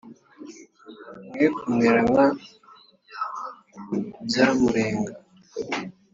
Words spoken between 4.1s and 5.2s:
byamurenga